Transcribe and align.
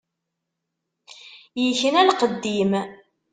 Ikna 1.67 2.01
lqedd-im. 2.09 2.73